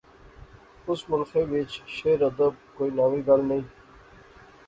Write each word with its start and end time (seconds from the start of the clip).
اس 0.89 0.99
ملخے 1.09 1.41
وچ 1.51 1.71
شعر 1.95 2.19
ادب 2.29 2.53
کوئی 2.75 2.89
ناوی 2.97 3.21
گل 3.27 3.41
نئیں 3.49 3.65